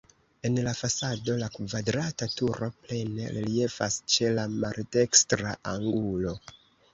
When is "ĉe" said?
4.15-4.33